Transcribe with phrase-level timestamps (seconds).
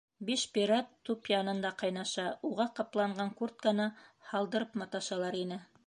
[0.27, 3.89] Биш пират туп янында ҡайнаша, уға ҡапланған «куртканы»
[4.33, 5.67] һалдырып маташалар ине.